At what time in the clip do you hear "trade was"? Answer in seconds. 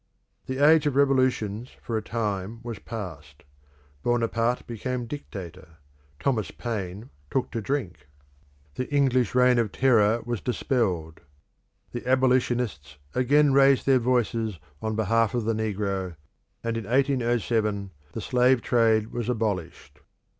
18.63-19.29